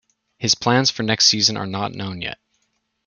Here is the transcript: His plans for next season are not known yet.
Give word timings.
His 0.39 0.55
plans 0.55 0.89
for 0.89 1.03
next 1.03 1.25
season 1.27 1.55
are 1.57 1.67
not 1.67 1.93
known 1.93 2.21
yet. 2.23 2.39